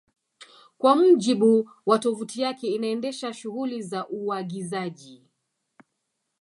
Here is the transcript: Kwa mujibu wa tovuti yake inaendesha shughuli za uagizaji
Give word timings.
Kwa 0.77 0.95
mujibu 0.95 1.69
wa 1.85 1.99
tovuti 1.99 2.41
yake 2.41 2.67
inaendesha 2.67 3.33
shughuli 3.33 3.81
za 3.81 4.07
uagizaji 4.07 5.23